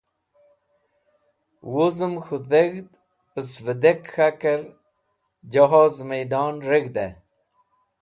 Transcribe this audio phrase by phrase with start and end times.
[1.71, 2.89] Wuzem K̃hu Dheg̃hd
[3.31, 4.61] Pisvidek K̃haker
[5.51, 7.07] Johoz Maidon reg̃hde